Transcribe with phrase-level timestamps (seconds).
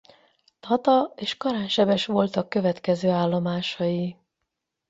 [0.59, 4.17] Tata és Karánsebes voltak következő állomásai.